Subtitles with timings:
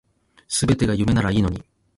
[0.47, 1.63] 全てが夢ならいいのに